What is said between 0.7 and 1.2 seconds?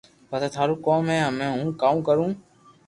ڪوم ھي